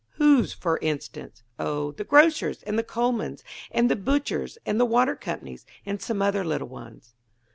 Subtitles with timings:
[0.13, 4.83] "Whose, for instance?" "Oh, the grocer's and the coal man's and the butcher's and the
[4.85, 7.13] water company's, and some other little ones."